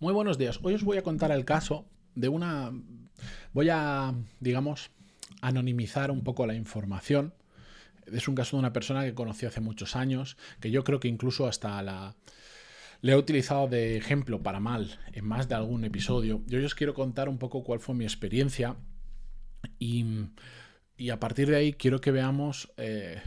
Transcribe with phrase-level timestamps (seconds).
[0.00, 0.60] Muy buenos días.
[0.62, 2.70] Hoy os voy a contar el caso de una...
[3.52, 4.92] Voy a, digamos,
[5.40, 7.34] anonimizar un poco la información.
[8.06, 11.08] Es un caso de una persona que conocí hace muchos años, que yo creo que
[11.08, 12.14] incluso hasta la...
[13.00, 16.42] Le he utilizado de ejemplo para mal en más de algún episodio.
[16.46, 18.76] Yo os quiero contar un poco cuál fue mi experiencia
[19.80, 20.04] y,
[21.10, 23.20] a partir de ahí quiero que veamos eh,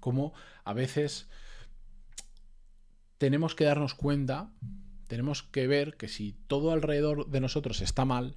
[0.00, 0.32] cómo
[0.64, 1.28] a veces
[3.18, 4.50] tenemos que darnos cuenta
[5.08, 8.36] tenemos que ver que si todo alrededor de nosotros está mal,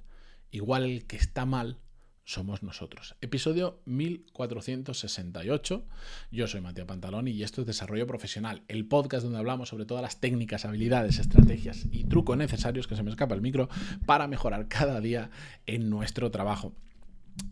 [0.50, 1.78] igual el que está mal
[2.24, 3.16] somos nosotros.
[3.20, 5.84] Episodio 1468.
[6.30, 10.02] Yo soy Matías Pantaloni y esto es Desarrollo Profesional, el podcast donde hablamos sobre todas
[10.02, 13.68] las técnicas, habilidades, estrategias y trucos necesarios que se me escapa el micro
[14.06, 15.30] para mejorar cada día
[15.66, 16.74] en nuestro trabajo.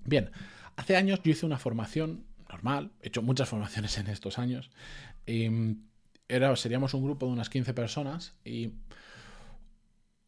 [0.05, 0.31] Bien,
[0.77, 4.71] hace años yo hice una formación normal, he hecho muchas formaciones en estos años.
[5.27, 5.83] Em,
[6.29, 8.71] era, seríamos un grupo de unas 15 personas y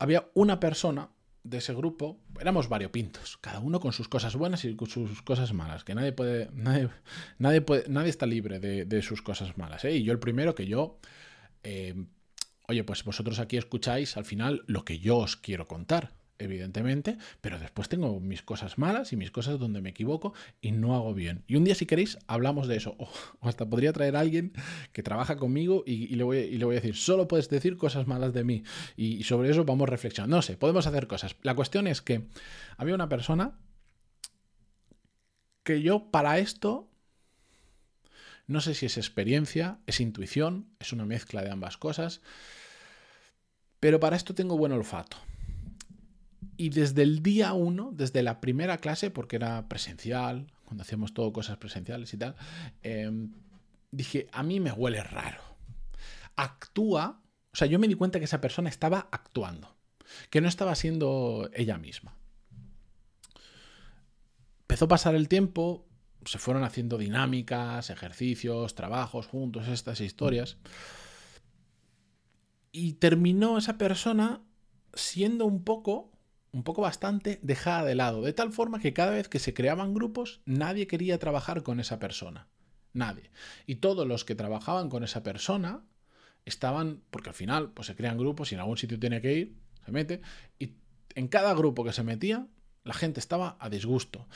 [0.02, 1.10] había una persona
[1.44, 5.84] de ese grupo, éramos variopintos, cada uno con sus cosas buenas y sus cosas malas,
[5.84, 6.88] que nadie puede, nadie,
[7.38, 9.84] nadie, puede, nadie está libre de, sus cosas malas.
[9.84, 9.94] ¿eh?
[9.94, 10.98] Y yo el primero que yo,
[11.62, 11.94] eh,
[12.66, 17.58] oye, pues vosotros aquí escucháis al final lo que yo os quiero contar evidentemente, pero
[17.58, 21.44] después tengo mis cosas malas y mis cosas donde me equivoco y no hago bien.
[21.46, 22.96] Y un día, si queréis, hablamos de eso.
[23.40, 24.52] O, hasta podría traer a alguien
[24.92, 28.06] que trabaja conmigo y, le voy, y, le voy, a decir, solo puedes decir cosas
[28.06, 28.62] malas de mí.
[28.96, 30.36] Y, sobre eso vamos reflexionando.
[30.36, 31.36] No sé, podemos hacer cosas.
[31.42, 32.28] La cuestión es que
[32.76, 33.58] había una persona
[35.62, 36.88] que yo para esto...
[38.46, 42.20] No sé si es experiencia, es intuición, es una mezcla de ambas cosas,
[43.80, 45.16] pero para esto tengo buen olfato.
[46.56, 51.32] Y desde el día uno, desde la primera clase, porque era presencial, cuando hacíamos todo
[51.32, 52.34] cosas presenciales y tal,
[52.82, 53.32] em,
[53.90, 55.42] dije, a mí me huele raro.
[56.36, 59.76] Actúa, o sea, yo me di cuenta que esa persona estaba actuando,
[60.30, 62.16] que no estaba siendo ella misma.
[64.62, 65.86] Empezó a pasar el tiempo,
[66.24, 70.56] se fueron haciendo dinámicas, ejercicios, trabajos juntos, estas historias.
[72.70, 74.40] Y terminó esa persona
[74.94, 76.10] siendo un poco
[76.52, 79.94] un poco bastante dejada de lado, de tal forma que cada vez que se creaban
[79.94, 82.48] grupos nadie quería trabajar con esa persona.
[82.92, 83.30] Nadie.
[83.66, 85.82] Y todos los que trabajaban con esa persona
[86.44, 89.56] estaban, porque al final pues se crean grupos y en algún sitio tiene que ir,
[89.84, 90.20] se mete,
[90.58, 90.74] y
[91.14, 92.46] en cada grupo que se metía
[92.84, 94.26] la gente estaba a disgusto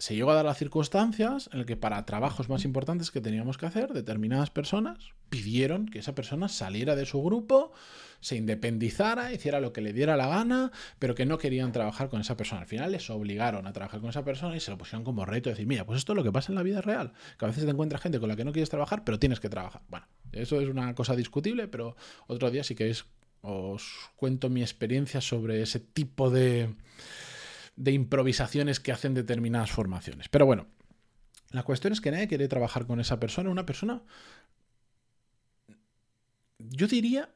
[0.00, 3.58] se llegó a dar las circunstancias en las que para trabajos más importantes que teníamos
[3.58, 7.72] que hacer, determinadas personas pidieron que esa persona saliera de su grupo,
[8.20, 12.20] se independizara, hiciera lo que le diera la gana, pero que no querían trabajar con
[12.20, 12.60] esa persona.
[12.60, 15.48] Al final les obligaron a trabajar con esa persona y se lo pusieron como reto,
[15.48, 17.64] decir, mira, pues esto es lo que pasa en la vida real, que a veces
[17.64, 19.82] te encuentras gente con la que no quieres trabajar, pero tienes que trabajar.
[19.88, 21.96] Bueno, eso es una cosa discutible, pero
[22.26, 23.06] otro día sí que es,
[23.40, 26.74] os cuento mi experiencia sobre ese tipo de
[27.80, 30.28] de improvisaciones que hacen determinadas formaciones.
[30.28, 30.66] Pero bueno,
[31.50, 34.02] la cuestión es que nadie quiere trabajar con esa persona, una persona,
[36.68, 37.30] yo diría,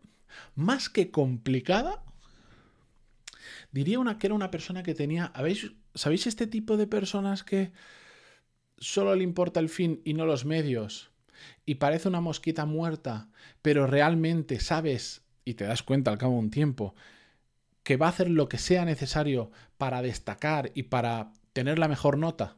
[0.54, 2.02] más que complicada,
[3.72, 7.72] diría una, que era una persona que tenía, ¿habéis, ¿sabéis este tipo de personas que
[8.78, 11.10] solo le importa el fin y no los medios?
[11.66, 13.28] Y parece una mosquita muerta,
[13.62, 16.94] pero realmente sabes y te das cuenta al cabo de un tiempo
[17.82, 22.18] que va a hacer lo que sea necesario para destacar y para tener la mejor
[22.18, 22.56] nota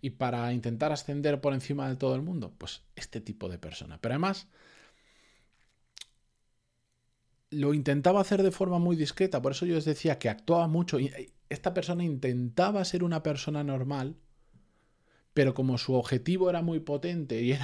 [0.00, 3.98] y para intentar ascender por encima de todo el mundo, pues este tipo de persona.
[4.00, 4.48] Pero además
[7.50, 10.98] lo intentaba hacer de forma muy discreta, por eso yo os decía que actuaba mucho.
[10.98, 11.12] Y
[11.48, 14.16] esta persona intentaba ser una persona normal,
[15.34, 17.58] pero como su objetivo era muy potente y,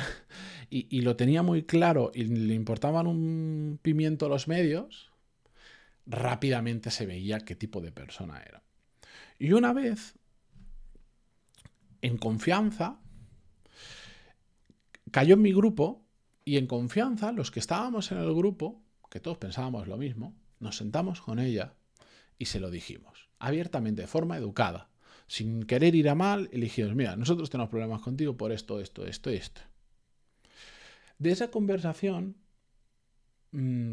[0.70, 5.12] y lo tenía muy claro y le importaban un pimiento los medios,
[6.06, 8.62] rápidamente se veía qué tipo de persona era.
[9.38, 10.14] Y una vez,
[12.02, 13.00] en confianza,
[15.10, 16.04] cayó en mi grupo
[16.44, 18.82] y en confianza los que estábamos en el grupo,
[19.12, 21.74] que todos pensábamos lo mismo, nos sentamos con ella
[22.38, 24.88] y se lo dijimos, abiertamente, de forma educada,
[25.26, 29.28] sin querer ir a mal, elegimos, mira, nosotros tenemos problemas contigo por esto, esto, esto
[29.28, 29.60] esto.
[31.18, 32.38] De esa conversación,
[33.50, 33.92] mm,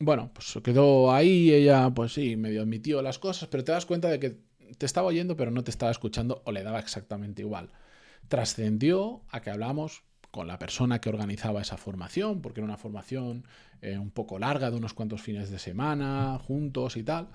[0.00, 4.08] bueno, pues quedó ahí, ella pues sí, medio admitió las cosas, pero te das cuenta
[4.08, 4.38] de que
[4.76, 7.70] te estaba oyendo pero no te estaba escuchando o le daba exactamente igual.
[8.28, 13.44] Trascendió a que hablamos con la persona que organizaba esa formación, porque era una formación
[13.80, 17.28] eh, un poco larga de unos cuantos fines de semana, juntos y tal.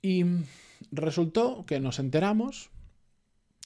[0.00, 0.24] Y
[0.90, 2.70] resultó que nos enteramos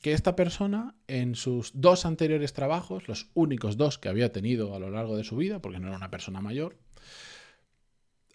[0.02, 4.78] que esta persona en sus dos anteriores trabajos, los únicos dos que había tenido a
[4.78, 6.76] lo largo de su vida, porque no era una persona mayor,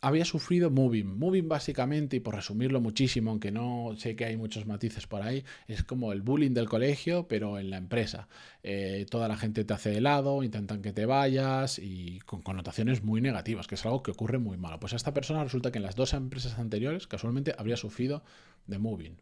[0.02, 1.18] había sufrido moving.
[1.18, 5.44] Moving básicamente, y por resumirlo muchísimo, aunque no sé que hay muchos matices por ahí,
[5.68, 8.28] es como el bullying del colegio, pero en la empresa.
[8.64, 13.04] Eh, toda la gente te hace de lado, intentan que te vayas y con connotaciones
[13.04, 14.80] muy negativas, que es algo que ocurre muy malo.
[14.80, 18.24] Pues a esta persona resulta que en las dos empresas anteriores, casualmente, habría sufrido
[18.68, 19.18] de moving.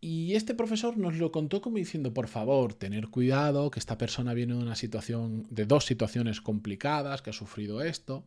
[0.00, 4.32] Y este profesor nos lo contó como diciendo, por favor, tener cuidado, que esta persona
[4.32, 8.24] viene de una situación, de dos situaciones complicadas, que ha sufrido esto.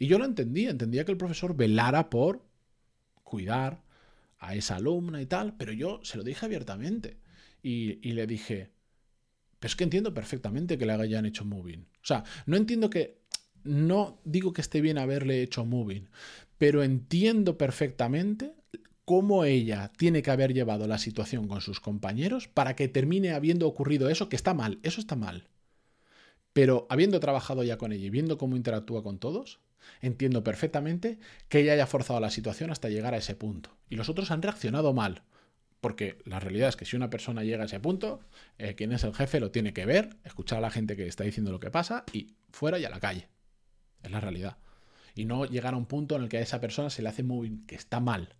[0.00, 2.44] Y yo lo entendía, entendía que el profesor velara por
[3.22, 3.82] cuidar
[4.40, 7.18] a esa alumna y tal, pero yo se lo dije abiertamente.
[7.62, 8.70] Y, le dije,
[9.60, 11.86] pero es que entiendo perfectamente que le hayan hecho moving.
[12.02, 13.22] O sea, no entiendo que,
[13.62, 16.08] no digo que esté bien haberle hecho moving,
[16.58, 18.56] pero entiendo perfectamente
[19.04, 23.66] cómo ella tiene que haber llevado la situación con sus compañeros para que termine habiendo
[23.66, 25.48] ocurrido eso, que está mal, eso está mal.
[26.52, 29.60] Pero habiendo trabajado ya con ella y viendo cómo interactúa con todos,
[30.00, 31.18] entiendo perfectamente
[31.48, 33.70] que ella haya forzado la situación hasta llegar a ese punto.
[33.88, 35.22] Y los otros han reaccionado mal.
[35.80, 38.20] Porque la realidad es que si una persona llega a ese punto,
[38.58, 41.24] eh, quien es el jefe lo tiene que ver, escuchar a la gente que está
[41.24, 43.26] diciendo lo que pasa y fuera y a la calle.
[44.04, 44.58] Es la realidad.
[45.16, 47.24] Y no llegar a un punto en el que a esa persona se le hace
[47.24, 48.36] muy que está mal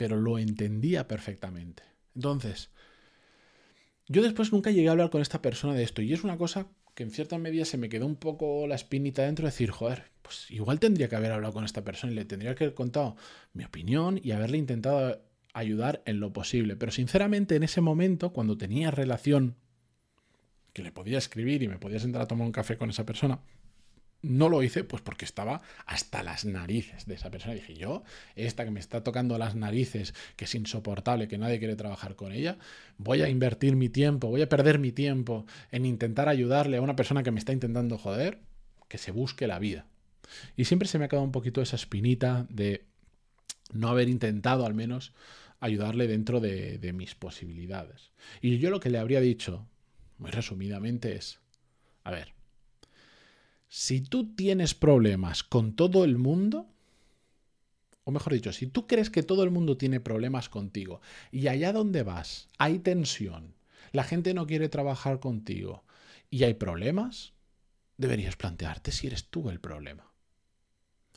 [0.00, 1.82] pero lo entendía perfectamente.
[2.14, 2.70] Entonces,
[4.08, 6.68] yo después nunca llegué a hablar con esta persona de esto y es una cosa
[6.94, 10.04] que en cierta medida se me quedó un poco la espinita dentro de decir, joder,
[10.22, 13.14] pues igual tendría que haber hablado con esta persona y le tendría que haber contado
[13.52, 15.20] mi opinión y haberle intentado
[15.52, 16.76] ayudar en lo posible.
[16.76, 19.56] Pero sinceramente en ese momento, cuando tenía relación,
[20.72, 23.42] que le podía escribir y me podía sentar a tomar un café con esa persona,
[24.22, 27.54] no lo hice pues porque estaba hasta las narices de esa persona.
[27.54, 28.02] Dije, yo,
[28.36, 32.32] esta que me está tocando las narices, que es insoportable, que nadie quiere trabajar con
[32.32, 32.58] ella,
[32.98, 36.96] voy a invertir mi tiempo, voy a perder mi tiempo en intentar ayudarle a una
[36.96, 38.40] persona que me está intentando joder,
[38.88, 39.86] que se busque la vida.
[40.56, 42.84] Y siempre se me ha quedado un poquito esa espinita de
[43.72, 45.12] no haber intentado al menos
[45.60, 48.12] ayudarle dentro de, de mis posibilidades.
[48.40, 49.66] Y yo lo que le habría dicho,
[50.18, 51.40] muy resumidamente, es,
[52.04, 52.32] a ver,
[53.70, 56.66] si tú tienes problemas con todo el mundo,
[58.02, 61.00] o mejor dicho, si tú crees que todo el mundo tiene problemas contigo
[61.30, 63.54] y allá donde vas hay tensión,
[63.92, 65.84] la gente no quiere trabajar contigo
[66.30, 67.32] y hay problemas,
[67.96, 70.12] deberías plantearte si eres tú el problema.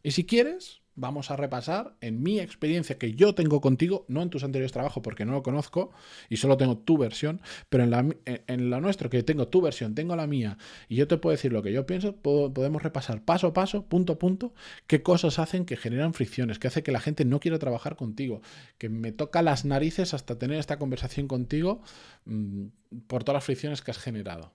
[0.04, 4.30] Y si quieres, vamos a repasar en mi experiencia que yo tengo contigo, no en
[4.30, 5.92] tus anteriores trabajos porque no lo conozco
[6.30, 9.96] y solo tengo tu versión, pero en la, en la nuestra que tengo tu versión,
[9.96, 10.58] tengo la mía
[10.88, 14.14] y yo te puedo decir lo que yo pienso, podemos repasar paso a paso, punto
[14.14, 14.54] a punto,
[14.88, 18.42] qué cosas hacen que generan fricciones, que hace que la gente no quiera trabajar contigo,
[18.78, 21.82] que me toca las narices hasta tener esta conversación contigo
[22.26, 22.68] mm,
[23.08, 24.54] por todas las fricciones que has generado.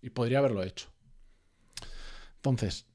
[0.00, 0.88] Y podría haberlo hecho.
[2.36, 2.86] Entonces,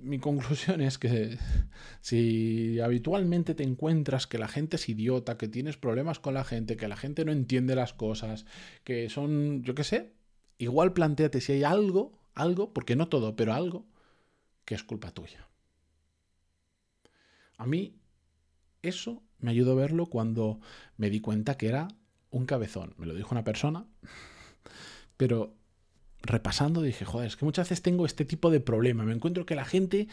[0.00, 1.38] mi conclusión es que
[2.00, 6.76] si habitualmente te encuentras que la gente es idiota, que tienes problemas con la gente,
[6.76, 8.46] que la gente no entiende las cosas,
[8.84, 10.12] que son, yo qué sé,
[10.58, 13.86] igual planteate si hay algo, algo, porque no todo, pero algo,
[14.64, 15.48] que es culpa tuya.
[17.56, 17.98] A mí
[18.82, 20.60] eso me ayudó a verlo cuando
[20.96, 21.88] me di cuenta que era
[22.30, 22.94] un cabezón.
[22.98, 23.86] Me lo dijo una persona,
[25.16, 25.57] pero
[26.22, 29.04] repasando dije, joder, es que muchas veces tengo este tipo de problema.
[29.04, 30.08] Me encuentro que la gente,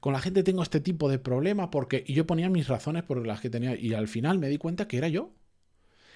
[0.00, 3.26] con la gente tengo este tipo de problema porque, y yo ponía mis razones por
[3.26, 5.32] las que tenía, y al final me di cuenta que era yo.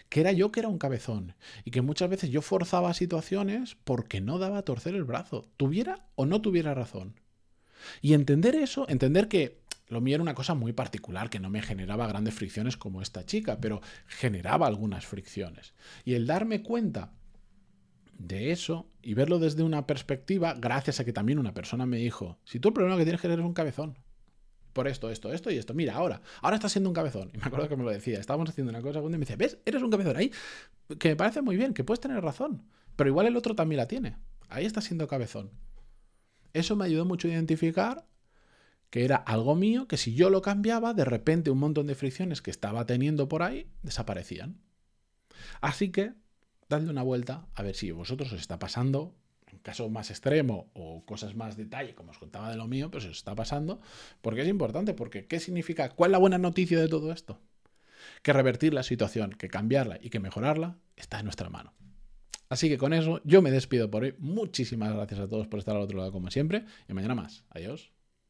[0.08, 1.34] Que era yo que era un cabezón.
[1.64, 5.48] Y que muchas veces yo forzaba situaciones porque no daba a torcer el brazo.
[5.56, 7.14] Tuviera o no tuviera razón.
[8.00, 11.62] Y entender eso, entender que lo mío era una cosa muy particular, que no me
[11.62, 15.74] generaba grandes fricciones como esta chica, pero generaba algunas fricciones.
[16.04, 17.12] Y el darme cuenta
[18.18, 22.38] de eso y verlo desde una perspectiva, gracias a que también una persona me dijo,
[22.44, 23.98] si tú el problema que tienes que tener es un cabezón,
[24.72, 27.30] por esto, esto, esto y esto, mira, ahora, ahora estás siendo un cabezón.
[27.32, 29.58] Y me acuerdo que me lo decía, estábamos haciendo una cosa y me decía, ¿ves?
[29.64, 30.32] Eres un cabezón ahí,
[30.98, 32.64] que me parece muy bien, que puedes tener razón,
[32.96, 34.16] pero igual el otro también la tiene.
[34.48, 35.50] Ahí estás siendo cabezón.
[36.52, 38.06] Eso me ayudó mucho a identificar
[38.90, 42.42] que era algo mío, que si yo lo cambiaba, de repente un montón de fricciones
[42.42, 44.60] que estaba teniendo por ahí desaparecían.
[45.60, 46.14] Así que
[46.68, 49.14] dadle una vuelta a ver si vosotros os está pasando,
[49.46, 53.04] en caso más extremo o cosas más detalle, como os contaba de lo mío, pues
[53.04, 53.80] os está pasando,
[54.20, 55.90] porque es importante, porque ¿qué significa?
[55.90, 57.40] ¿Cuál es la buena noticia de todo esto?
[58.22, 61.72] Que revertir la situación, que cambiarla y que mejorarla está en nuestra mano.
[62.48, 64.14] Así que con eso yo me despido por hoy.
[64.18, 67.44] Muchísimas gracias a todos por estar al otro lado como siempre y mañana más.
[67.50, 67.93] Adiós.